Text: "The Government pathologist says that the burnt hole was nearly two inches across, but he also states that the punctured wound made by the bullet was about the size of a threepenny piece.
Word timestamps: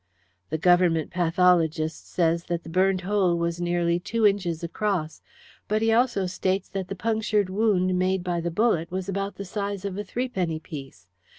"The 0.49 0.57
Government 0.57 1.11
pathologist 1.11 2.09
says 2.09 2.45
that 2.45 2.63
the 2.63 2.71
burnt 2.71 3.01
hole 3.01 3.37
was 3.37 3.61
nearly 3.61 3.99
two 3.99 4.25
inches 4.25 4.63
across, 4.63 5.21
but 5.67 5.83
he 5.83 5.93
also 5.93 6.25
states 6.25 6.67
that 6.69 6.87
the 6.87 6.95
punctured 6.95 7.51
wound 7.51 7.95
made 7.99 8.23
by 8.23 8.41
the 8.41 8.49
bullet 8.49 8.89
was 8.89 9.07
about 9.07 9.35
the 9.35 9.45
size 9.45 9.85
of 9.85 9.99
a 9.99 10.03
threepenny 10.03 10.59
piece. 10.59 11.05